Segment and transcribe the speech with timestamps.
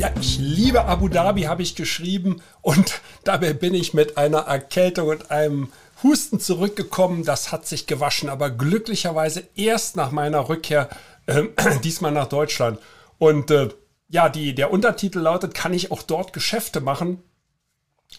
[0.00, 2.40] Ja, ich liebe Abu Dhabi, habe ich geschrieben.
[2.62, 5.70] Und dabei bin ich mit einer Erkältung und einem
[6.02, 7.22] Husten zurückgekommen.
[7.22, 10.88] Das hat sich gewaschen, aber glücklicherweise erst nach meiner Rückkehr,
[11.26, 11.42] äh,
[11.84, 12.78] diesmal nach Deutschland.
[13.18, 13.68] Und äh,
[14.08, 17.22] ja, die, der Untertitel lautet, kann ich auch dort Geschäfte machen?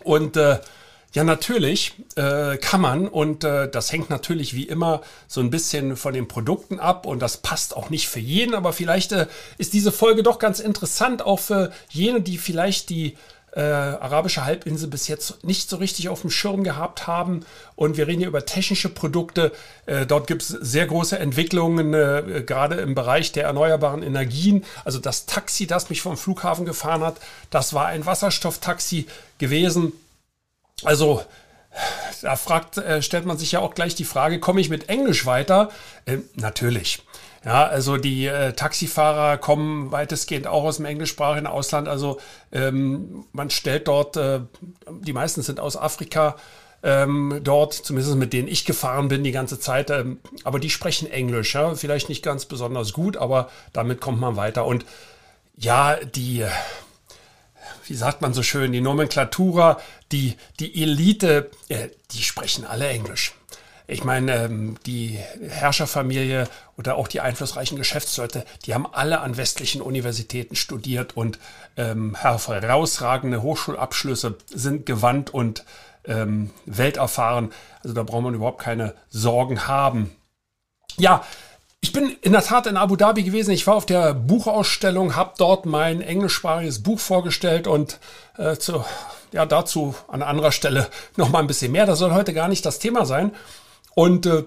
[0.03, 0.59] Und äh,
[1.13, 5.97] ja, natürlich äh, kann man und äh, das hängt natürlich wie immer so ein bisschen
[5.97, 9.73] von den Produkten ab und das passt auch nicht für jeden, aber vielleicht äh, ist
[9.73, 13.17] diese Folge doch ganz interessant, auch für jene, die vielleicht die
[13.53, 17.45] äh, arabische Halbinsel bis jetzt nicht so richtig auf dem Schirm gehabt haben.
[17.75, 19.51] Und wir reden hier über technische Produkte.
[19.85, 24.63] Äh, dort gibt es sehr große Entwicklungen, äh, gerade im Bereich der erneuerbaren Energien.
[24.85, 27.17] Also das Taxi, das mich vom Flughafen gefahren hat,
[27.49, 29.07] das war ein Wasserstofftaxi
[29.37, 29.91] gewesen
[30.83, 31.21] also
[32.21, 35.25] da fragt, äh, stellt man sich ja auch gleich die Frage, komme ich mit Englisch
[35.25, 35.69] weiter?
[36.05, 37.03] Äh, natürlich.
[37.43, 41.87] Ja, also die äh, Taxifahrer kommen weitestgehend auch aus dem englischsprachigen Ausland.
[41.87, 42.19] Also
[42.51, 44.41] ähm, man stellt dort, äh,
[45.01, 46.35] die meisten sind aus Afrika
[46.83, 49.89] ähm, dort, zumindest mit denen ich gefahren bin die ganze Zeit.
[49.89, 54.35] Ähm, aber die sprechen Englisch, ja, vielleicht nicht ganz besonders gut, aber damit kommt man
[54.35, 54.65] weiter.
[54.65, 54.85] Und
[55.57, 56.45] ja, die
[57.87, 59.79] wie sagt man so schön, die Nomenklatura,
[60.11, 63.33] die, die Elite, äh, die sprechen alle Englisch.
[63.87, 69.81] Ich meine, ähm, die Herrscherfamilie oder auch die einflussreichen Geschäftsleute, die haben alle an westlichen
[69.81, 71.39] Universitäten studiert und
[71.75, 75.65] ähm, herausragende Hochschulabschlüsse sind gewandt und
[76.05, 77.51] ähm, welterfahren.
[77.83, 80.15] Also da braucht man überhaupt keine Sorgen haben.
[80.97, 81.25] Ja,
[81.81, 83.51] ich bin in der Tat in Abu Dhabi gewesen.
[83.51, 87.99] Ich war auf der Buchausstellung, habe dort mein englischsprachiges Buch vorgestellt und
[88.37, 88.85] äh, zu,
[89.31, 90.87] ja, dazu an anderer Stelle
[91.17, 91.87] noch mal ein bisschen mehr.
[91.87, 93.31] Das soll heute gar nicht das Thema sein.
[93.95, 94.43] Und äh,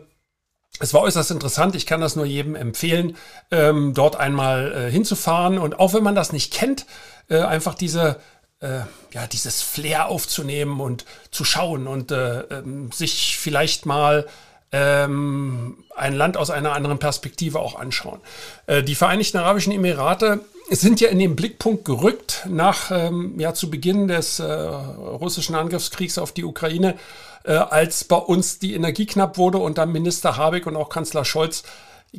[0.78, 1.75] es war äußerst interessant.
[1.75, 3.17] Ich kann das nur jedem empfehlen,
[3.51, 5.59] ähm, dort einmal äh, hinzufahren.
[5.59, 6.87] Und auch wenn man das nicht kennt,
[7.28, 8.21] äh, einfach diese
[8.61, 8.81] äh,
[9.12, 14.27] ja, dieses Flair aufzunehmen und zu schauen und äh, ähm, sich vielleicht mal
[14.74, 18.20] ähm, ein Land aus einer anderen Perspektive auch anschauen.
[18.66, 23.70] Äh, die Vereinigten Arabischen Emirate sind ja in den Blickpunkt gerückt nach ähm, ja zu
[23.70, 26.96] Beginn des äh, russischen Angriffskriegs auf die Ukraine,
[27.44, 31.24] äh, als bei uns die Energie knapp wurde und dann Minister Habeck und auch Kanzler
[31.24, 31.62] Scholz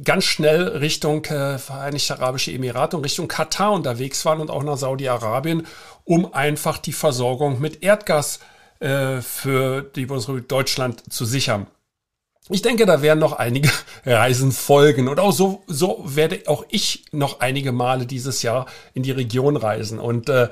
[0.05, 4.77] ganz schnell Richtung äh, Vereinigte Arabische Emirate und Richtung Katar unterwegs waren und auch nach
[4.77, 5.67] Saudi-Arabien,
[6.05, 8.39] um einfach die Versorgung mit Erdgas
[8.79, 11.67] äh, für die Bundesrepublik Deutschland zu sichern.
[12.50, 13.69] Ich denke, da werden noch einige
[14.06, 15.07] Reisen folgen.
[15.07, 19.57] Und auch so, so werde auch ich noch einige Male dieses Jahr in die Region
[19.57, 20.00] reisen.
[20.00, 20.50] Und äh,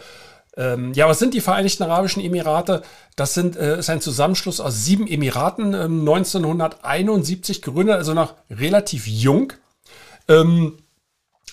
[0.56, 2.84] ähm, ja, was sind die Vereinigten Arabischen Emirate?
[3.16, 9.08] Das sind, äh, ist ein Zusammenschluss aus sieben Emiraten, äh, 1971 gegründet, also noch relativ
[9.08, 9.54] jung.
[10.28, 10.78] Ähm,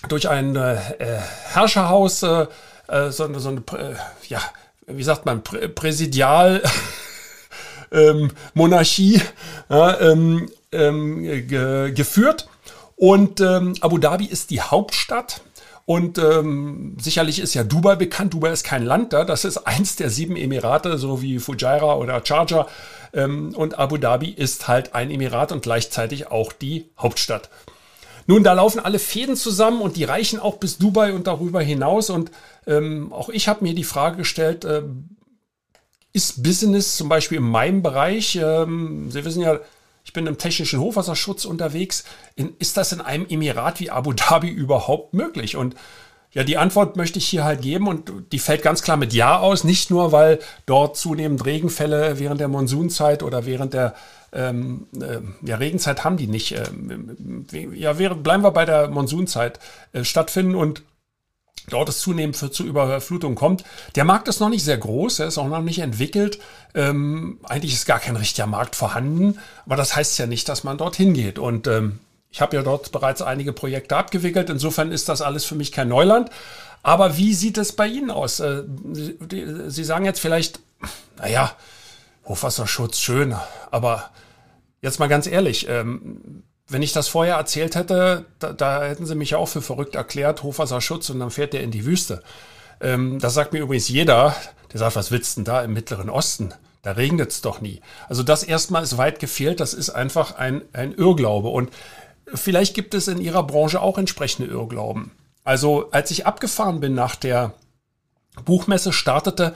[0.07, 1.19] durch ein äh, äh
[1.51, 2.47] Herrscherhaus, äh,
[2.87, 3.63] äh, so, so eine,
[4.27, 4.41] ja,
[4.87, 6.63] wie sagt man, Prä Präsidial.
[7.91, 9.21] ähm, Monarchie
[9.69, 12.47] ja, ähm, ähm, ge geführt.
[12.95, 15.41] Und ähm, Abu Dhabi ist die Hauptstadt.
[15.85, 18.33] Und ähm, sicherlich ist ja Dubai bekannt.
[18.33, 19.25] Dubai ist kein Land da.
[19.25, 22.67] Das ist eins der sieben Emirate, so wie Fujairah oder Sharjah.
[23.13, 27.49] Ähm, und Abu Dhabi ist halt ein Emirat und gleichzeitig auch die Hauptstadt.
[28.27, 32.09] Nun, da laufen alle Fäden zusammen und die reichen auch bis Dubai und darüber hinaus.
[32.09, 32.31] Und
[32.67, 34.83] ähm, auch ich habe mir die Frage gestellt, äh,
[36.13, 39.59] ist Business zum Beispiel in meinem Bereich, ähm, Sie wissen ja,
[40.03, 42.03] ich bin im technischen Hochwasserschutz unterwegs,
[42.35, 45.55] in, ist das in einem Emirat wie Abu Dhabi überhaupt möglich?
[45.55, 45.75] Und
[46.33, 49.39] ja, die Antwort möchte ich hier halt geben und die fällt ganz klar mit Ja
[49.39, 53.95] aus, nicht nur, weil dort zunehmend Regenfälle während der Monsunzeit oder während der
[54.31, 56.53] ähm, äh, ja, Regenzeit haben die nicht.
[56.53, 59.59] Ähm, ja, während, bleiben wir bei der Monsunzeit
[59.91, 60.83] äh, stattfinden und
[61.69, 63.63] dort es zunehmend für, zu Überflutung kommt.
[63.95, 66.39] Der Markt ist noch nicht sehr groß, er ist auch noch nicht entwickelt.
[66.73, 70.77] Ähm, eigentlich ist gar kein richtiger Markt vorhanden, aber das heißt ja nicht, dass man
[70.77, 71.39] dorthin geht.
[71.39, 71.99] Und ähm,
[72.31, 74.49] ich habe ja dort bereits einige Projekte abgewickelt.
[74.49, 76.29] Insofern ist das alles für mich kein Neuland.
[76.83, 78.39] Aber wie sieht es bei Ihnen aus?
[78.39, 78.63] Äh,
[78.93, 79.17] Sie,
[79.67, 80.59] Sie sagen jetzt vielleicht,
[81.17, 81.55] naja,
[82.25, 83.35] Hochwasserschutz schön,
[83.69, 84.09] aber
[84.81, 89.15] jetzt mal ganz ehrlich, ähm, wenn ich das vorher erzählt hätte, da, da hätten sie
[89.15, 92.23] mich ja auch für verrückt erklärt, Hochwasserschutz und dann fährt der in die Wüste.
[92.79, 94.35] Ähm, das sagt mir übrigens jeder,
[94.71, 96.53] der sagt, was willst du denn da im Mittleren Osten?
[96.81, 97.81] Da regnet es doch nie.
[98.09, 101.49] Also das erstmal ist weit gefehlt, das ist einfach ein, ein Irrglaube.
[101.49, 101.69] Und
[102.33, 105.11] vielleicht gibt es in Ihrer Branche auch entsprechende Irrglauben.
[105.43, 107.53] Also als ich abgefahren bin nach der
[108.45, 109.53] Buchmesse, startete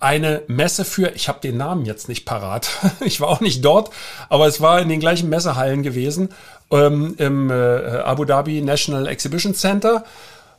[0.00, 3.90] eine Messe für, ich habe den Namen jetzt nicht parat, ich war auch nicht dort,
[4.28, 6.30] aber es war in den gleichen Messehallen gewesen,
[6.70, 10.04] ähm, im äh, Abu Dhabi National Exhibition Center.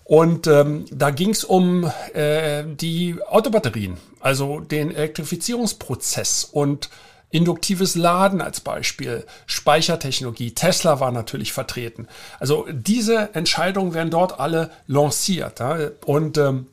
[0.03, 6.89] Und ähm, da ging es um äh, die Autobatterien, also den Elektrifizierungsprozess und
[7.29, 12.07] induktives Laden als Beispiel, Speichertechnologie, Tesla war natürlich vertreten.
[12.39, 15.59] Also diese Entscheidungen werden dort alle lanciert.
[15.59, 15.77] Ja?
[16.05, 16.65] Und ähm,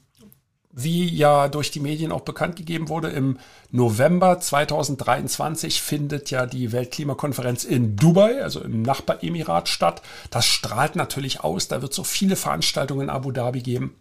[0.79, 3.39] wie ja durch die Medien auch bekannt gegeben wurde, im
[3.71, 10.03] November 2023 findet ja die Weltklimakonferenz in Dubai, also im Nachbaremirat statt.
[10.31, 11.69] Das strahlt natürlich aus.
[11.69, 13.97] Da wird so viele Veranstaltungen in Abu Dhabi geben.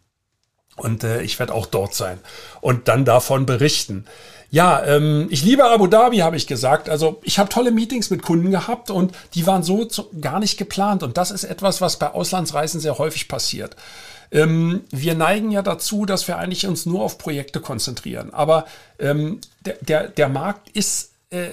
[0.75, 2.19] Und äh, ich werde auch dort sein
[2.59, 4.03] und dann davon berichten.
[4.51, 6.89] Ja, ähm, ich liebe Abu Dhabi, habe ich gesagt.
[6.89, 10.57] Also ich habe tolle Meetings mit Kunden gehabt und die waren so zu, gar nicht
[10.57, 11.03] geplant.
[11.03, 13.77] Und das ist etwas, was bei Auslandsreisen sehr häufig passiert.
[14.31, 18.33] Ähm, wir neigen ja dazu, dass wir eigentlich uns nur auf Projekte konzentrieren.
[18.33, 18.65] Aber
[18.99, 21.49] ähm, der, der, der Markt ist, äh,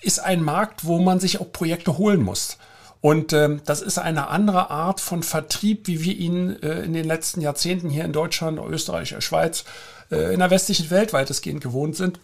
[0.00, 2.58] ist ein Markt, wo man sich auch Projekte holen muss.
[3.00, 7.04] Und ähm, das ist eine andere Art von Vertrieb, wie wir ihn äh, in den
[7.04, 9.64] letzten Jahrzehnten hier in Deutschland, Österreich, der Schweiz,
[10.10, 12.18] äh, in der westlichen Welt weitestgehend gewohnt sind.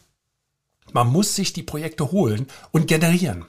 [0.93, 3.45] Man muss sich die Projekte holen und generieren.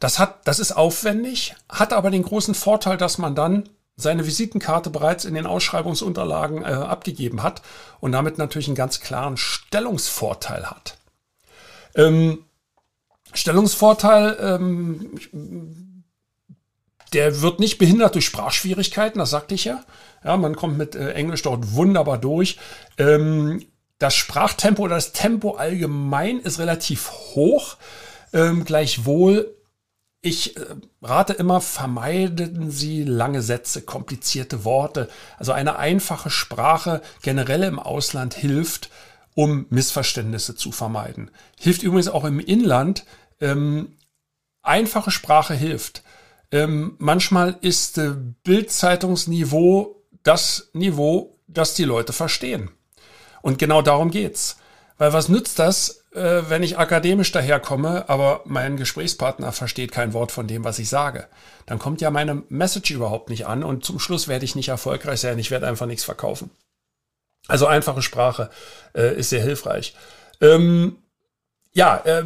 [0.00, 4.90] Das hat, das ist aufwendig, hat aber den großen Vorteil, dass man dann seine Visitenkarte
[4.90, 7.62] bereits in den Ausschreibungsunterlagen äh, abgegeben hat
[8.00, 10.98] und damit natürlich einen ganz klaren Stellungsvorteil hat.
[11.94, 12.44] Ähm,
[13.34, 16.04] Stellungsvorteil, ähm,
[17.12, 19.84] der wird nicht behindert durch Sprachschwierigkeiten, das sagte ich ja.
[20.24, 22.58] Ja, man kommt mit äh, Englisch dort wunderbar durch.
[22.96, 23.64] Ähm,
[23.98, 27.76] das Sprachtempo oder das Tempo allgemein ist relativ hoch.
[28.32, 29.54] Ähm, gleichwohl
[30.22, 35.08] ich äh, rate immer, vermeiden Sie lange Sätze, komplizierte Worte.
[35.36, 38.88] Also eine einfache Sprache generell im Ausland hilft,
[39.34, 41.30] um Missverständnisse zu vermeiden.
[41.58, 43.04] Hilft übrigens auch im Inland.
[43.40, 43.96] Ähm,
[44.62, 46.04] einfache Sprache hilft.
[46.52, 48.12] Ähm, manchmal ist äh,
[48.44, 52.70] Bildzeitungsniveau das Niveau, das die Leute verstehen.
[53.40, 54.56] Und genau darum geht's.
[54.98, 60.32] Weil was nützt das, äh, wenn ich akademisch daherkomme, aber mein Gesprächspartner versteht kein Wort
[60.32, 61.26] von dem, was ich sage.
[61.66, 65.20] Dann kommt ja meine Message überhaupt nicht an und zum Schluss werde ich nicht erfolgreich
[65.20, 66.50] sein, ich werde einfach nichts verkaufen.
[67.48, 68.50] Also einfache Sprache
[68.94, 69.94] äh, ist sehr hilfreich.
[70.40, 70.96] Ähm,
[71.72, 72.24] ja, äh,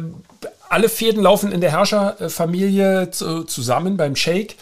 [0.69, 4.55] alle Fäden laufen in der Herrscherfamilie zu, zusammen beim Shake.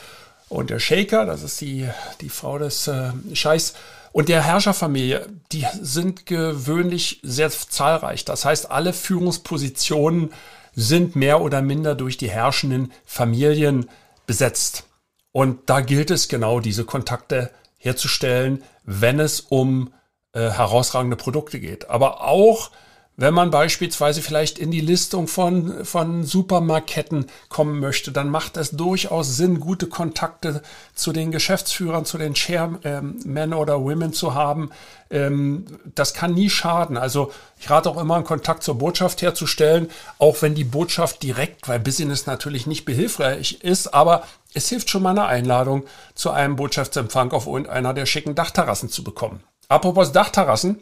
[0.47, 1.89] Und der Shaker, das ist die,
[2.21, 3.73] die Frau des äh, Scheiß,
[4.15, 8.23] und der Herrscherfamilie, die sind gewöhnlich sehr zahlreich.
[8.23, 10.31] Das heißt, alle Führungspositionen
[10.73, 13.89] sind mehr oder minder durch die herrschenden Familien
[14.25, 14.85] besetzt.
[15.33, 19.91] Und da gilt es genau, diese Kontakte herzustellen, wenn es um
[20.31, 21.89] äh, herausragende Produkte geht.
[21.89, 22.71] Aber auch
[23.17, 28.71] wenn man beispielsweise vielleicht in die Listung von, von Supermarketten kommen möchte, dann macht es
[28.71, 30.61] durchaus Sinn, gute Kontakte
[30.93, 34.69] zu den Geschäftsführern, zu den Chairmen oder Women zu haben.
[35.09, 35.65] Ähm,
[35.95, 36.97] das kann nie schaden.
[36.97, 41.69] Also ich rate auch immer, einen Kontakt zur Botschaft herzustellen, auch wenn die Botschaft direkt,
[41.69, 46.57] weil Business natürlich nicht behilfreich ist, aber es hilft schon mal eine Einladung zu einem
[46.57, 49.41] Botschaftsempfang auf irgendeiner der schicken Dachterrassen zu bekommen.
[49.67, 50.79] Apropos Dachterrassen,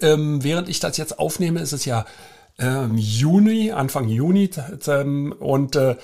[0.00, 2.04] ähm, während ich das jetzt aufnehme, ist es ja
[2.58, 4.50] ähm, Juni, Anfang Juni
[4.86, 5.96] ähm, und äh,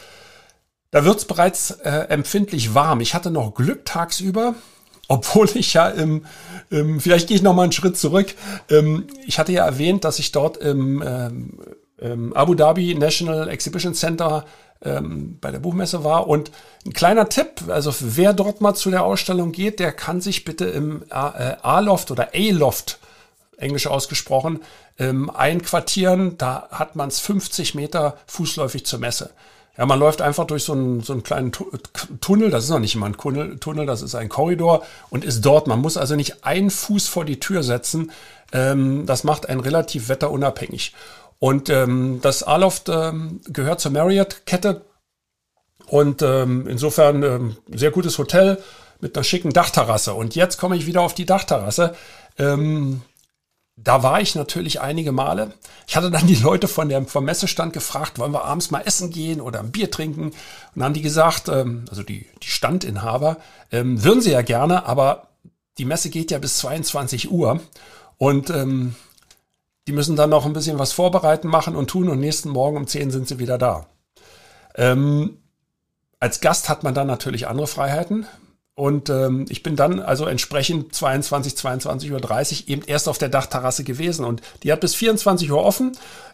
[0.90, 3.00] da wird es bereits äh, empfindlich warm.
[3.00, 4.54] Ich hatte noch Glück tagsüber,
[5.08, 6.24] obwohl ich ja im,
[6.70, 8.34] im vielleicht gehe ich noch mal einen Schritt zurück.
[8.70, 11.58] Ähm, ich hatte ja erwähnt, dass ich dort im, ähm,
[11.98, 14.44] im Abu Dhabi National Exhibition Center
[14.82, 16.28] ähm, bei der Buchmesse war.
[16.28, 16.50] Und
[16.86, 20.66] ein kleiner Tipp, also wer dort mal zu der Ausstellung geht, der kann sich bitte
[20.66, 22.98] im äh, A-Loft oder A-Loft
[23.58, 24.60] englisch ausgesprochen,
[24.98, 26.38] ähm, einquartieren.
[26.38, 29.30] Da hat man es 50 Meter fußläufig zur Messe.
[29.76, 31.50] Ja, man läuft einfach durch so einen, so einen kleinen
[32.20, 35.66] Tunnel, das ist noch nicht mal ein Tunnel, das ist ein Korridor und ist dort.
[35.66, 38.12] Man muss also nicht einen Fuß vor die Tür setzen.
[38.52, 40.94] Ähm, das macht einen relativ wetterunabhängig.
[41.40, 44.82] Und ähm, das Aloft ähm, gehört zur Marriott-Kette
[45.86, 48.58] und ähm, insofern ähm, sehr gutes Hotel
[49.00, 50.14] mit einer schicken Dachterrasse.
[50.14, 51.94] Und jetzt komme ich wieder auf die Dachterrasse.
[52.38, 53.02] Ähm,
[53.76, 55.52] da war ich natürlich einige Male.
[55.86, 59.10] Ich hatte dann die Leute von der, vom Messestand gefragt, wollen wir abends mal essen
[59.10, 60.26] gehen oder ein Bier trinken?
[60.26, 60.34] Und
[60.74, 63.38] dann haben die gesagt, ähm, also die, die Standinhaber,
[63.72, 65.28] ähm, würden sie ja gerne, aber
[65.78, 67.60] die Messe geht ja bis 22 Uhr.
[68.16, 68.94] Und ähm,
[69.86, 72.86] die müssen dann noch ein bisschen was vorbereiten, machen und tun und nächsten Morgen um
[72.86, 73.86] 10 sind sie wieder da.
[74.76, 75.38] Ähm,
[76.20, 78.26] als Gast hat man dann natürlich andere Freiheiten.
[78.76, 82.10] Und ähm, ich bin dann also entsprechend 22, 22.30
[82.62, 84.24] Uhr eben erst auf der Dachterrasse gewesen.
[84.24, 85.92] Und die hat bis 24 Uhr offen,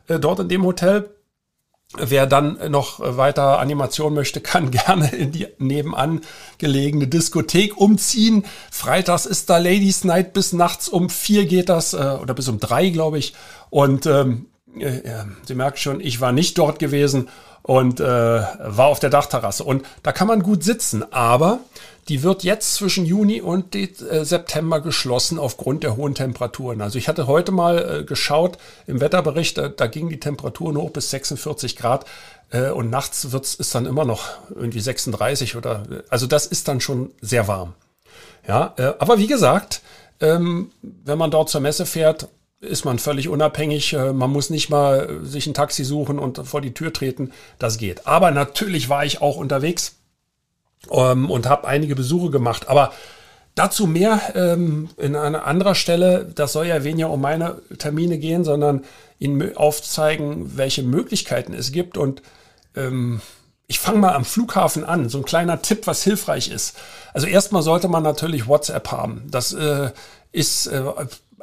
[0.08, 1.10] äh, dort in dem Hotel.
[1.96, 6.22] Wer dann noch weiter Animation möchte, kann gerne in die nebenan
[6.56, 8.44] gelegene Diskothek umziehen.
[8.70, 12.58] Freitags ist da Ladies Night bis nachts um vier geht das, äh, oder bis um
[12.58, 13.34] drei, glaube ich.
[13.68, 14.59] Und ähm, äh,
[15.46, 17.28] Sie merken schon, ich war nicht dort gewesen
[17.62, 19.64] und äh, war auf der Dachterrasse.
[19.64, 21.60] Und da kann man gut sitzen, aber
[22.08, 26.80] die wird jetzt zwischen Juni und äh, September geschlossen aufgrund der hohen Temperaturen.
[26.80, 30.90] Also ich hatte heute mal äh, geschaut im Wetterbericht, da, da gingen die Temperaturen hoch
[30.90, 32.06] bis 46 Grad
[32.50, 36.80] äh, und nachts wird's, ist dann immer noch irgendwie 36 oder also das ist dann
[36.80, 37.74] schon sehr warm.
[38.48, 39.82] Ja, äh, aber wie gesagt,
[40.20, 42.28] ähm, wenn man dort zur Messe fährt,
[42.60, 43.92] ist man völlig unabhängig.
[43.92, 47.32] Äh, man muss nicht mal sich ein Taxi suchen und vor die Tür treten.
[47.58, 48.06] Das geht.
[48.06, 49.96] Aber natürlich war ich auch unterwegs
[50.90, 52.68] ähm, und habe einige Besuche gemacht.
[52.68, 52.92] Aber
[53.54, 56.30] dazu mehr ähm, in einer anderen Stelle.
[56.34, 58.84] Das soll ja weniger um meine Termine gehen, sondern
[59.18, 61.96] Ihnen aufzeigen, welche Möglichkeiten es gibt.
[61.96, 62.22] Und
[62.76, 63.20] ähm,
[63.66, 65.08] ich fange mal am Flughafen an.
[65.08, 66.76] So ein kleiner Tipp, was hilfreich ist.
[67.12, 69.28] Also erstmal sollte man natürlich WhatsApp haben.
[69.30, 69.90] Das äh,
[70.32, 70.82] ist äh,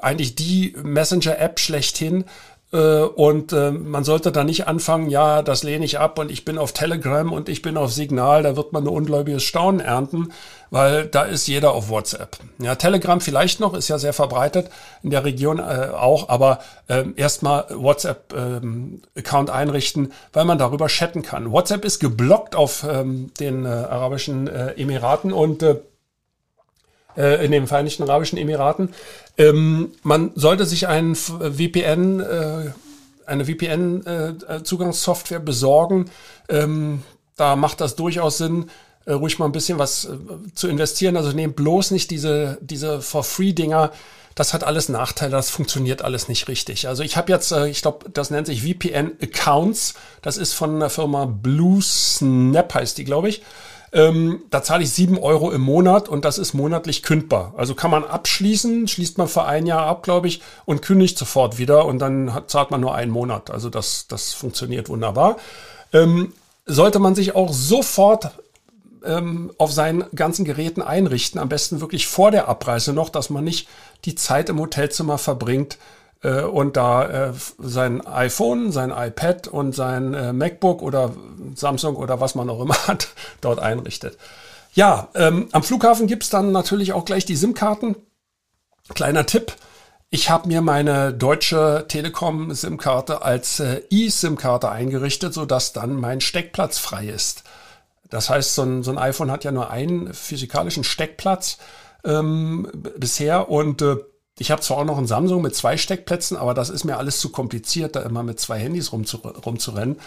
[0.02, 2.26] eigentlich die Messenger-App schlechthin.
[2.74, 6.44] Äh, und äh, man sollte da nicht anfangen, ja, das lehne ich ab und ich
[6.44, 10.34] bin auf Telegram und ich bin auf Signal, da wird man ein ungläubiges Staunen ernten,
[10.70, 12.38] weil da ist jeder auf WhatsApp.
[12.60, 14.70] Ja, Telegram vielleicht noch, ist ja sehr verbreitet
[15.02, 21.22] in der Region äh, auch, aber äh, erstmal WhatsApp-Account ähm, einrichten, weil man darüber chatten
[21.22, 21.54] kann.
[21.54, 25.78] WhatsApp ist geblockt auf ähm, den äh, Arabischen äh, Emiraten und äh,
[27.18, 28.94] äh, in den Vereinigten Arabischen Emiraten.
[29.38, 32.72] Ähm, man sollte sich einen VPN, äh,
[33.26, 36.10] eine VPN-Zugangssoftware äh, besorgen.
[36.48, 37.04] Ähm,
[37.36, 38.70] da macht das durchaus Sinn,
[39.06, 40.18] äh, ruhig mal ein bisschen was äh,
[40.54, 41.18] zu investieren.
[41.18, 43.92] Also nehmt bloß nicht diese, diese For-Free-Dinger.
[44.36, 46.88] Das hat alles Nachteile, das funktioniert alles nicht richtig.
[46.88, 49.96] Also ich habe jetzt, äh, ich glaube, das nennt sich VPN Accounts.
[50.22, 53.42] Das ist von der Firma Blue Snap, heißt die, glaube ich.
[53.94, 57.54] Ähm, da zahle ich sieben Euro im Monat und das ist monatlich kündbar.
[57.56, 61.58] Also kann man abschließen, schließt man für ein Jahr ab, glaube ich, und kündigt sofort
[61.58, 63.50] wieder und dann hat, zahlt man nur einen Monat.
[63.50, 65.38] Also das, das funktioniert wunderbar.
[65.94, 66.34] Ähm,
[66.66, 68.32] sollte man sich auch sofort
[69.06, 73.46] ähm, auf seinen ganzen Geräten einrichten, am besten wirklich vor der Abreise noch, dass man
[73.46, 73.70] nicht
[74.04, 75.78] die Zeit im Hotelzimmer verbringt,
[76.24, 81.14] äh, und da äh, sein iPhone, sein iPad und sein äh, MacBook oder
[81.56, 83.10] Samsung oder was man auch immer hat,
[83.42, 84.18] dort einrichtet.
[84.74, 87.96] Ja, ähm, am Flughafen gibt's dann natürlich auch gleich die SIM-Karten.
[88.94, 89.54] Kleiner Tipp.
[90.10, 96.78] Ich habe mir meine deutsche Telekom SIM-Karte als äh, eSIM-Karte eingerichtet, sodass dann mein Steckplatz
[96.78, 97.44] frei ist.
[98.10, 101.58] Das heißt, so ein, so ein iPhone hat ja nur einen physikalischen Steckplatz
[102.06, 103.98] ähm, bisher und äh,
[104.40, 107.20] ich habe zwar auch noch ein Samsung mit zwei Steckplätzen, aber das ist mir alles
[107.20, 109.98] zu kompliziert, da immer mit zwei Handys rumzu, rumzurennen.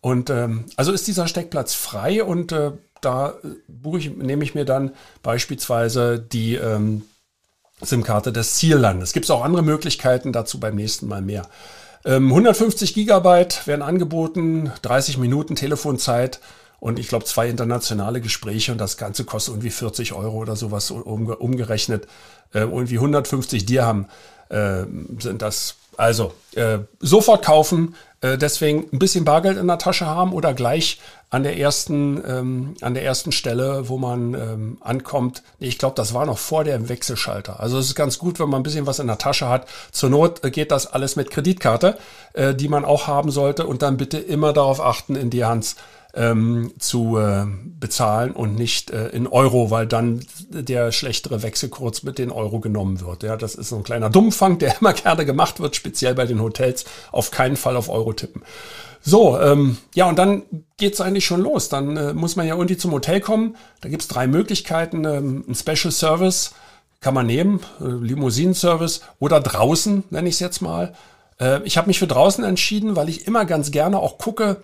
[0.00, 3.34] Und ähm, also ist dieser Steckplatz frei und äh, da
[3.68, 4.92] buche ich, nehme ich mir dann
[5.22, 7.02] beispielsweise die ähm,
[7.82, 9.10] SIM-Karte des Ziellandes.
[9.10, 11.46] Es gibt auch andere Möglichkeiten, dazu beim nächsten Mal mehr.
[12.04, 16.40] Ähm, 150 Gigabyte werden angeboten, 30 Minuten Telefonzeit
[16.80, 20.90] und ich glaube zwei internationale Gespräche und das Ganze kostet irgendwie 40 Euro oder sowas
[20.90, 22.06] umgerechnet.
[22.52, 24.06] Äh, irgendwie 150 Dirham
[24.48, 24.84] äh,
[25.18, 25.76] sind das.
[25.98, 31.00] Also äh, sofort kaufen, äh, deswegen ein bisschen Bargeld in der Tasche haben oder gleich
[31.30, 35.42] an der ersten, ähm, an der ersten Stelle, wo man ähm, ankommt.
[35.58, 37.60] Ich glaube, das war noch vor dem Wechselschalter.
[37.60, 39.66] Also es ist ganz gut, wenn man ein bisschen was in der Tasche hat.
[39.90, 41.98] Zur Not äh, geht das alles mit Kreditkarte,
[42.34, 45.76] äh, die man auch haben sollte und dann bitte immer darauf achten, in die Hand
[46.16, 47.44] ähm, zu äh,
[47.78, 53.00] bezahlen und nicht äh, in Euro, weil dann der schlechtere Wechselkurs mit den Euro genommen
[53.00, 53.22] wird.
[53.22, 56.40] Ja, das ist so ein kleiner Dummfang, der immer gerne gemacht wird, speziell bei den
[56.40, 56.86] Hotels.
[57.12, 58.42] Auf keinen Fall auf Euro tippen.
[59.02, 60.42] So, ähm, ja, und dann
[60.78, 61.68] geht's eigentlich schon los.
[61.68, 63.56] Dann äh, muss man ja irgendwie zum Hotel kommen.
[63.80, 65.04] Da gibt's drei Möglichkeiten.
[65.04, 66.52] Ähm, ein Special Service
[67.00, 70.94] kann man nehmen, äh, Limousinenservice oder draußen, nenne ich es jetzt mal.
[71.38, 74.62] Äh, ich habe mich für draußen entschieden, weil ich immer ganz gerne auch gucke,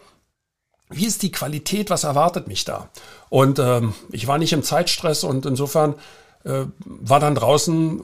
[0.93, 2.89] wie ist die Qualität, was erwartet mich da?
[3.29, 5.95] Und ähm, ich war nicht im Zeitstress und insofern
[6.45, 8.03] äh, war dann draußen,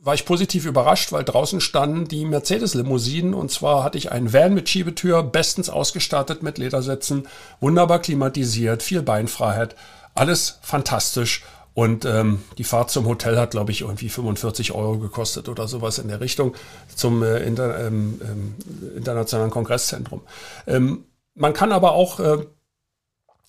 [0.00, 4.54] war ich positiv überrascht, weil draußen standen die Mercedes-Limousinen und zwar hatte ich einen Van
[4.54, 7.28] mit Schiebetür, bestens ausgestattet mit Ledersätzen,
[7.60, 9.76] wunderbar klimatisiert, viel Beinfreiheit,
[10.14, 11.42] alles fantastisch
[11.74, 15.98] Und ähm, die Fahrt zum Hotel hat, glaube ich, irgendwie 45 Euro gekostet oder sowas
[15.98, 16.54] in der Richtung
[16.94, 18.54] zum äh, Inter, ähm, ähm,
[18.94, 20.20] Internationalen Kongresszentrum.
[20.66, 21.04] Ähm,
[21.34, 22.46] man kann aber auch äh,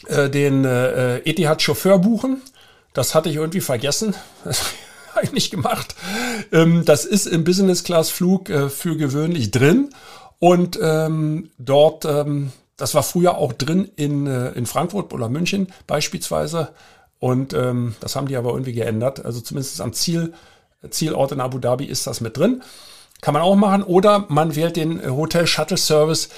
[0.07, 2.41] äh, den äh, Etihad-Chauffeur buchen.
[2.93, 4.15] Das hatte ich irgendwie vergessen.
[4.43, 5.93] Das habe ich nicht gemacht.
[6.51, 9.91] Ähm, das ist im Business-Class-Flug äh, für gewöhnlich drin.
[10.39, 15.67] Und ähm, dort, ähm, das war früher auch drin in, äh, in Frankfurt oder München
[15.85, 16.69] beispielsweise.
[17.19, 19.23] Und ähm, das haben die aber irgendwie geändert.
[19.23, 20.33] Also zumindest am Ziel,
[20.89, 22.63] Zielort in Abu Dhabi ist das mit drin.
[23.21, 23.83] Kann man auch machen.
[23.83, 26.29] Oder man wählt den Hotel Shuttle Service.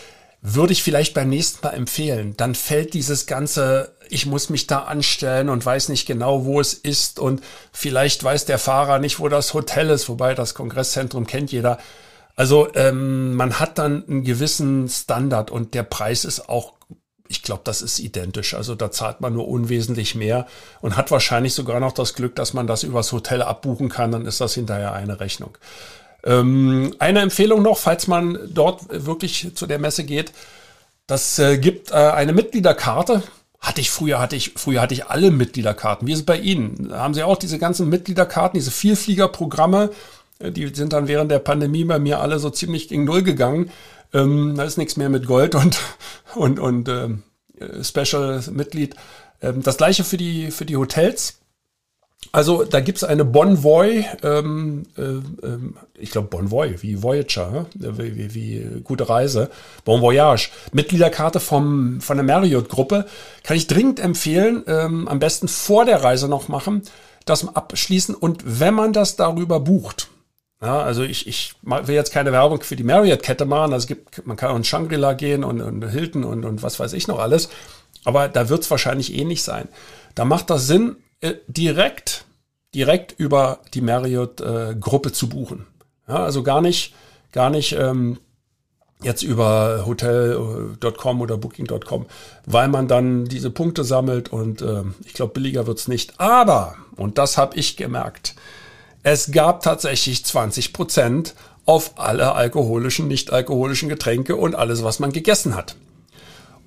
[0.48, 2.36] Würde ich vielleicht beim nächsten Mal empfehlen.
[2.38, 6.75] Dann fällt dieses ganze, ich muss mich da anstellen und weiß nicht genau, wo es
[6.75, 7.18] ist.
[7.18, 10.08] Und vielleicht weiß der Fahrer nicht, wo das Hotel ist.
[10.08, 11.80] Wobei das Kongresszentrum kennt jeder.
[12.36, 16.74] Also ähm, man hat dann einen gewissen Standard und der Preis ist auch
[17.28, 18.54] ich glaube, das ist identisch.
[18.54, 20.46] Also da zahlt man nur unwesentlich mehr
[20.82, 24.12] und hat wahrscheinlich sogar noch das Glück, dass man das übers Hotel abbuchen kann.
[24.12, 25.58] Dann ist das hinterher eine Rechnung.
[26.25, 30.34] Ähm, eine Empfehlung noch, falls man dort wirklich zu der Messe geht.
[31.08, 33.24] Das äh, gibt äh, eine Mitgliederkarte.
[33.60, 36.08] Hatte ich früher, hatte ich, früher hatte ich alle Mitgliederkarten.
[36.08, 36.91] Wie ist es bei Ihnen?
[36.91, 39.91] Haben Sie auch diese ganzen Mitgliederkarten, diese Vielfliegerprogramme?
[40.39, 43.72] Äh, die sind dann während der Pandemie bei mir alle so ziemlich gegen Null gegangen.
[44.13, 45.77] Ähm, da ist nichts mehr mit Gold und,
[46.34, 47.24] und, und ähm,
[47.82, 48.96] Special-Mitglied.
[49.41, 51.39] Ähm, das gleiche für die, für die Hotels.
[52.32, 55.60] Also da gibt's eine Bonvoy, ähm, äh, äh,
[55.98, 59.50] ich glaube Bonvoy, wie Voyager, wie, wie, wie gute Reise,
[59.86, 63.05] Bon Voyage, Mitgliederkarte vom, von der Marriott-Gruppe,
[63.44, 66.84] kann ich dringend empfehlen, ähm, am besten vor der Reise noch machen,
[67.25, 70.10] das abschließen und wenn man das darüber bucht,
[70.62, 73.74] ja, also ich, ich will jetzt keine Werbung für die Marriott-Kette machen.
[73.74, 76.79] Also es gibt, man kann auch in Shangri-La gehen und, und Hilton und, und was
[76.79, 77.50] weiß ich noch alles.
[78.03, 79.67] Aber da wird es wahrscheinlich ähnlich eh sein.
[80.15, 82.25] Da macht das Sinn, äh, direkt,
[82.74, 85.67] direkt über die Marriott-Gruppe äh, zu buchen.
[86.07, 86.93] Ja, also gar nicht,
[87.31, 88.19] gar nicht ähm,
[89.01, 92.05] jetzt über Hotel.com oder Booking.com,
[92.46, 96.20] weil man dann diese Punkte sammelt und äh, ich glaube, billiger wird's nicht.
[96.20, 98.35] Aber, und das habe ich gemerkt,
[99.03, 101.35] es gab tatsächlich 20 Prozent
[101.66, 105.75] auf alle alkoholischen, nicht alkoholischen Getränke und alles, was man gegessen hat.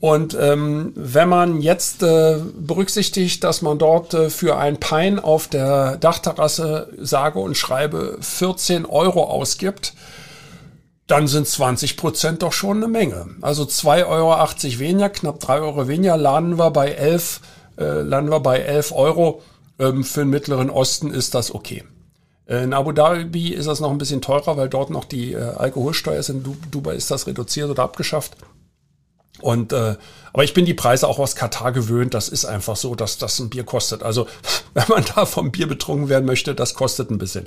[0.01, 5.49] Und ähm, wenn man jetzt äh, berücksichtigt, dass man dort äh, für ein Pein auf
[5.49, 9.95] der Dachterrasse sage und schreibe 14 Euro ausgibt,
[11.09, 13.27] dann sind 20 Prozent doch schon eine Menge.
[13.41, 17.41] Also 2,80 Euro weniger, knapp 3 Euro weniger, landen wir bei 11,
[17.79, 19.43] äh, landen wir bei 11 Euro.
[19.81, 21.83] Ähm, für den Mittleren Osten ist das okay.
[22.47, 25.39] Äh, in Abu Dhabi ist das noch ein bisschen teurer, weil dort noch die äh,
[25.39, 26.29] Alkoholsteuer ist.
[26.29, 28.37] In Dubai ist das reduziert oder abgeschafft.
[29.41, 29.97] Und äh,
[30.33, 32.15] aber ich bin die Preise auch aus Katar gewöhnt.
[32.15, 34.03] Das ist einfach so, dass das ein Bier kostet.
[34.03, 34.27] Also
[34.75, 37.47] wenn man da vom Bier betrunken werden möchte, das kostet ein bisschen.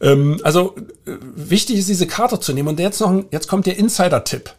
[0.00, 0.74] Ähm, also
[1.06, 2.68] äh, wichtig ist diese Karte zu nehmen.
[2.68, 4.54] Und jetzt noch, jetzt kommt der Insider-Tipp.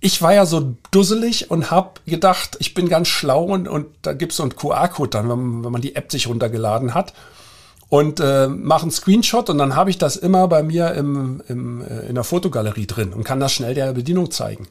[0.00, 4.12] Ich war ja so dusselig und habe gedacht, ich bin ganz schlau und, und da
[4.12, 7.14] gibt's so einen QR-Code dann, wenn, wenn man die App sich runtergeladen hat
[7.88, 11.82] und äh, mache einen Screenshot und dann habe ich das immer bei mir im, im,
[11.82, 14.68] äh, in der Fotogalerie drin und kann das schnell der Bedienung zeigen.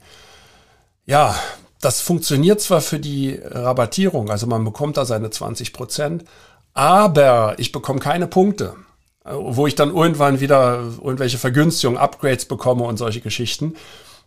[1.06, 1.36] Ja,
[1.82, 6.26] das funktioniert zwar für die Rabattierung, also man bekommt da seine 20 Prozent,
[6.74, 8.76] aber ich bekomme keine Punkte,
[9.24, 13.76] wo ich dann irgendwann wieder irgendwelche Vergünstigungen, Upgrades bekomme und solche Geschichten.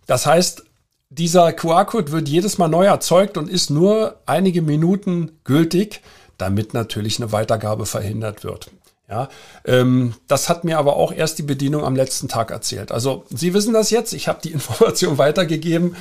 [0.06, 0.64] Das heißt,
[1.10, 6.02] dieser QR-Code wird jedes Mal neu erzeugt und ist nur einige Minuten gültig,
[6.36, 8.70] damit natürlich eine Weitergabe verhindert wird.
[9.08, 9.30] Ja,
[9.64, 12.92] ähm, das hat mir aber auch erst die Bedienung am letzten Tag erzählt.
[12.92, 14.12] Also Sie wissen das jetzt.
[14.12, 15.96] Ich habe die Information weitergegeben.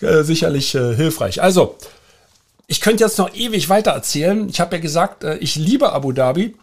[0.00, 1.40] Äh, sicherlich äh, hilfreich.
[1.40, 1.76] Also
[2.66, 4.48] ich könnte jetzt noch ewig weiter erzählen.
[4.48, 6.56] Ich habe ja gesagt, äh, ich liebe Abu Dhabi.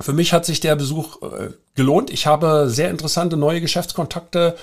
[0.00, 2.08] Für mich hat sich der Besuch äh, gelohnt.
[2.08, 4.56] Ich habe sehr interessante neue Geschäftskontakte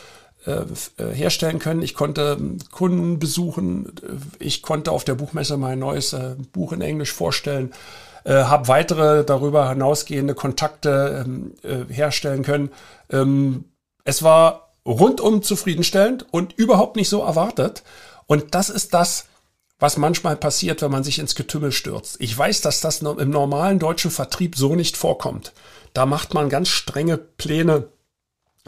[0.48, 1.84] äh, äh, herstellen können.
[1.84, 3.92] Ich konnte ähm, Kunden besuchen.
[4.40, 6.16] Ich konnte auf der Buchmesse mein neues
[6.52, 7.74] Buch in Englisch vorstellen
[8.28, 12.72] äh, habe weitere darüber hinausgehende Kontakte ähm, äh, herstellen können.
[13.10, 13.64] Ähm,
[14.04, 17.84] es war rundum zufriedenstellend und überhaupt nicht so erwartet.
[18.26, 19.28] Und das ist das,
[19.80, 22.18] was manchmal passiert, wenn man sich ins Getümmel stürzt.
[22.20, 25.54] Ich weiß, dass das im normalen deutschen Vertrieb so nicht vorkommt.
[25.94, 27.88] Da macht man ganz strenge Pläne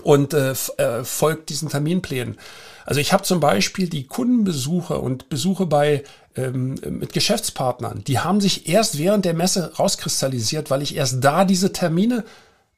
[0.04, 2.38] und äh, äh, folgt diesen Terminplänen.
[2.86, 6.04] Also ich habe zum Beispiel die Kundenbesuche und Besuche bei
[6.36, 11.46] ähm, mit Geschäftspartnern, die haben sich erst während der Messe rauskristallisiert, weil ich erst da
[11.46, 12.24] diese Termine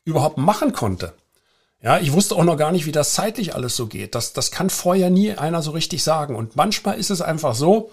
[0.04, 1.14] überhaupt machen konnte.
[1.84, 4.14] Ja, ich wusste auch noch gar nicht, wie das zeitlich alles so geht.
[4.14, 6.36] Das, das kann vorher nie einer so richtig sagen.
[6.36, 7.92] Und manchmal ist es einfach so,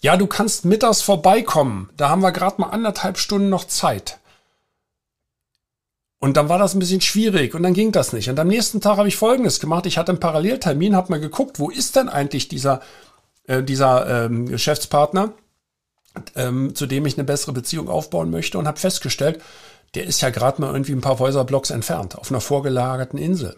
[0.00, 1.90] ja, du kannst mittags vorbeikommen.
[1.96, 4.18] Da haben wir gerade mal anderthalb Stunden noch Zeit.
[6.20, 8.28] Und dann war das ein bisschen schwierig und dann ging das nicht.
[8.28, 9.86] Und am nächsten Tag habe ich Folgendes gemacht.
[9.86, 12.80] Ich hatte einen Paralleltermin, habe mal geguckt, wo ist denn eigentlich dieser,
[13.48, 15.32] äh, dieser ähm, Geschäftspartner,
[16.36, 19.40] ähm, zu dem ich eine bessere Beziehung aufbauen möchte und habe festgestellt,
[19.94, 23.56] der ist ja gerade mal irgendwie ein paar Häuserblocks entfernt, auf einer vorgelagerten Insel,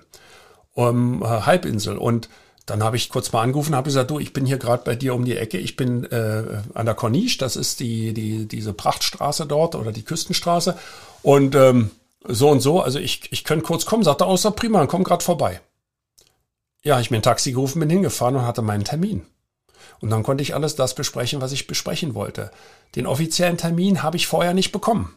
[0.72, 1.98] um, äh, Halbinsel.
[1.98, 2.28] Und
[2.66, 5.14] dann habe ich kurz mal angerufen habe gesagt, du, ich bin hier gerade bei dir
[5.14, 5.58] um die Ecke.
[5.58, 10.04] Ich bin äh, an der Corniche, das ist die, die, diese Prachtstraße dort oder die
[10.04, 10.78] Küstenstraße.
[11.22, 11.90] Und ähm,
[12.28, 15.60] so und so, also ich, ich könnte kurz kommen, sagte außer prima, komm gerade vorbei.
[16.82, 19.26] Ja, ich mir ein Taxi gerufen, bin hingefahren und hatte meinen Termin.
[20.00, 22.50] Und dann konnte ich alles das besprechen, was ich besprechen wollte.
[22.96, 25.14] Den offiziellen Termin habe ich vorher nicht bekommen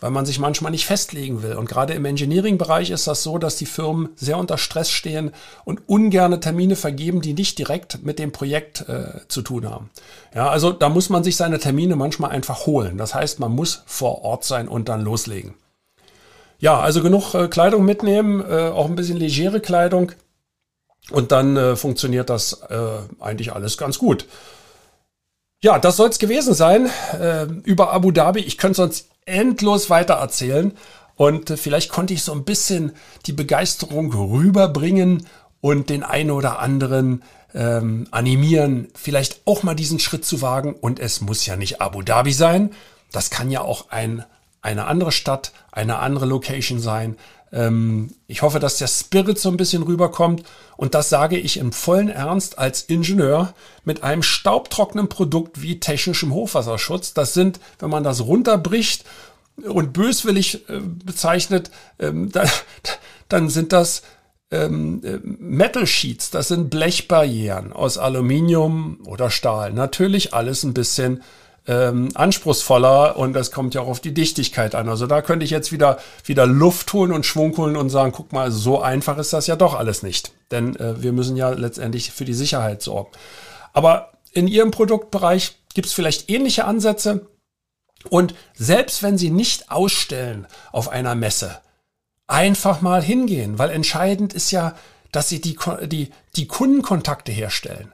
[0.00, 1.54] weil man sich manchmal nicht festlegen will.
[1.54, 5.30] Und gerade im Engineering-Bereich ist das so, dass die Firmen sehr unter Stress stehen
[5.64, 9.88] und ungerne Termine vergeben, die nicht direkt mit dem Projekt äh, zu tun haben.
[10.34, 12.98] Ja, also da muss man sich seine Termine manchmal einfach holen.
[12.98, 15.54] Das heißt, man muss vor Ort sein und dann loslegen.
[16.58, 20.12] Ja, also genug äh, Kleidung mitnehmen, äh, auch ein bisschen legere Kleidung.
[21.10, 22.78] Und dann äh, funktioniert das äh,
[23.20, 24.26] eigentlich alles ganz gut.
[25.62, 28.40] Ja, das soll es gewesen sein äh, über Abu Dhabi.
[28.40, 30.76] Ich könnte sonst endlos weiter erzählen.
[31.16, 32.92] Und äh, vielleicht konnte ich so ein bisschen
[33.26, 35.26] die Begeisterung rüberbringen
[35.60, 37.22] und den einen oder anderen
[37.54, 40.74] ähm, animieren, vielleicht auch mal diesen Schritt zu wagen.
[40.74, 42.72] Und es muss ja nicht Abu Dhabi sein.
[43.12, 44.24] Das kann ja auch ein,
[44.60, 47.16] eine andere Stadt, eine andere Location sein.
[47.54, 50.42] Ähm, ich hoffe, dass der Spirit so ein bisschen rüberkommt.
[50.76, 56.34] Und das sage ich im vollen Ernst als Ingenieur mit einem staubtrockenen Produkt wie technischem
[56.34, 57.14] Hochwasserschutz.
[57.14, 59.04] Das sind, wenn man das runterbricht
[59.62, 62.44] und böswillig äh, bezeichnet, ähm, da,
[63.28, 64.02] dann sind das
[64.50, 69.72] ähm, äh, Metal Sheets, das sind Blechbarrieren aus Aluminium oder Stahl.
[69.72, 71.22] Natürlich alles ein bisschen
[71.66, 74.88] ähm, anspruchsvoller und das kommt ja auch auf die Dichtigkeit an.
[74.88, 78.32] Also da könnte ich jetzt wieder, wieder Luft holen und Schwung holen und sagen, guck
[78.32, 80.32] mal, so einfach ist das ja doch alles nicht.
[80.50, 83.10] Denn äh, wir müssen ja letztendlich für die Sicherheit sorgen.
[83.72, 87.26] Aber in Ihrem Produktbereich gibt es vielleicht ähnliche Ansätze.
[88.10, 91.60] Und selbst wenn Sie nicht ausstellen auf einer Messe,
[92.26, 94.74] einfach mal hingehen, weil entscheidend ist ja,
[95.12, 97.92] dass Sie die, die, die Kundenkontakte herstellen.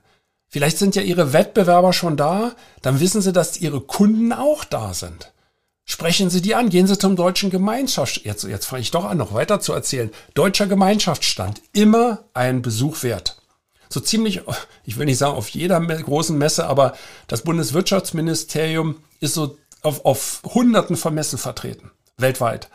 [0.50, 4.92] Vielleicht sind ja Ihre Wettbewerber schon da, dann wissen Sie, dass Ihre Kunden auch da
[4.92, 5.32] sind.
[5.84, 8.20] Sprechen Sie die an, gehen Sie zum deutschen Gemeinschafts...
[8.24, 10.10] Jetzt, jetzt fange ich doch an, noch weiter zu erzählen.
[10.34, 13.40] Deutscher Gemeinschaftsstand, immer ein Besuch wert.
[13.88, 14.42] So ziemlich,
[14.84, 16.94] ich will nicht sagen auf jeder großen Messe, aber
[17.26, 22.68] das Bundeswirtschaftsministerium ist so auf, auf Hunderten von Messen vertreten, weltweit.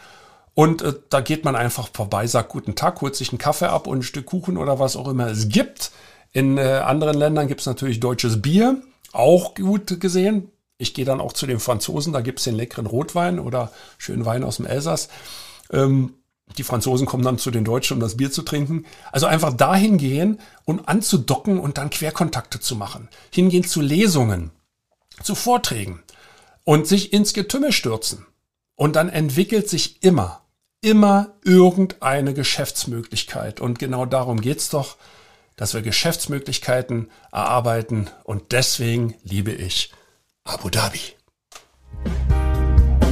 [0.54, 3.88] Und äh, da geht man einfach vorbei, sagt guten Tag, holt sich einen Kaffee ab
[3.88, 5.92] und ein Stück Kuchen oder was auch immer es gibt.
[6.36, 8.82] In äh, anderen Ländern gibt es natürlich deutsches Bier,
[9.14, 10.52] auch gut gesehen.
[10.78, 14.26] Ich gehe dann auch zu den Franzosen, da gibt es den leckeren Rotwein oder schönen
[14.26, 15.08] Wein aus dem Elsass.
[15.72, 16.16] Ähm,
[16.58, 18.86] die Franzosen kommen dann zu den Deutschen, um das Bier zu trinken.
[19.14, 23.08] Also einfach dahin gehen und anzudocken und dann Querkontakte zu machen.
[23.32, 24.52] Hingehen zu Lesungen,
[25.24, 26.04] zu Vorträgen
[26.66, 28.26] und sich ins Getümmel stürzen.
[28.76, 30.42] Und dann entwickelt sich immer,
[30.82, 33.62] immer irgendeine Geschäftsmöglichkeit.
[33.62, 34.98] Und genau darum geht's doch
[35.56, 39.92] dass wir Geschäftsmöglichkeiten erarbeiten und deswegen liebe ich
[40.44, 41.00] Abu Dhabi.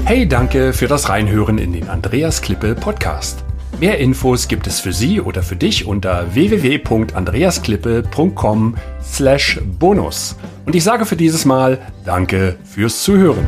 [0.06, 3.44] Hey, danke für das Reinhören in den Andreas Klippe Podcast.
[3.80, 10.36] Mehr Infos gibt es für Sie oder für dich unter www.andreasklippe.com slash bonus.
[10.66, 13.48] Und ich sage für dieses Mal Danke fürs Zuhören.